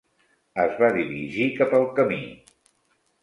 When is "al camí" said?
1.81-2.19